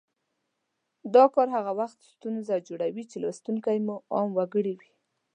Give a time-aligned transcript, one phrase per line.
[1.15, 4.91] دا کار هغه وخت ستونزه جوړوي چې لوستونکي مو عام وګړي وي